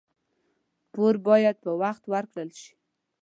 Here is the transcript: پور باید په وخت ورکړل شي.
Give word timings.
پور 0.93 1.15
باید 1.27 1.55
په 1.63 1.71
وخت 1.81 2.03
ورکړل 2.13 2.49
شي. 2.61 2.71